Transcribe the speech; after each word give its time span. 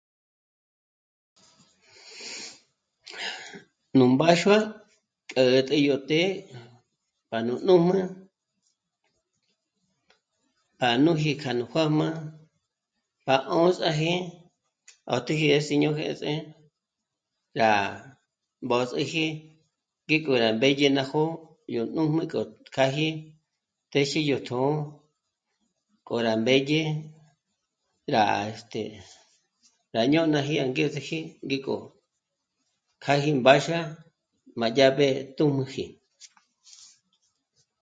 Nú 3.97 4.03
mbáxua 4.13 4.57
k'a 5.29 5.41
'ä̀tji 5.53 5.77
yó 5.87 5.95
të́'ë 6.09 6.29
pa 7.29 7.37
nú 7.45 7.53
nújm'u, 7.67 8.01
pa 10.79 10.87
núji 11.03 11.31
kja 11.41 11.51
nú 11.57 11.65
juā̌jmā 11.71 12.07
rá 13.27 13.35
'ö̂ndzaji 13.49 14.13
à 15.13 15.15
téñe 15.25 15.57
sí'ño 15.67 15.89
jês'e 15.99 16.33
rá 17.59 17.71
mbós'üji 18.63 19.25
ngík'o 20.05 20.31
rá 20.43 20.49
mbédye 20.57 20.87
ná 20.97 21.03
jó'o 21.11 21.37
yó 21.73 21.81
nùjm'u 21.95 22.23
k'o... 22.31 22.41
kja 22.45 22.47
yó 22.47 22.57
k'áji 22.73 23.07
téxi 23.91 24.19
yó 24.29 24.37
tjṓ'ō 24.47 24.71
k'o 26.05 26.15
rá 26.27 26.33
mbédye, 26.41 26.81
rá... 28.13 28.23
este... 28.53 28.83
rá 29.95 30.01
ñônaji 30.11 30.55
angezeji 30.63 31.19
ngík'o 31.45 31.77
kjâji 33.03 33.31
mbáxua 33.39 33.81
má 34.59 34.65
yá 34.77 34.87
b'ë́ 34.97 35.11
tùm'uji 35.37 35.85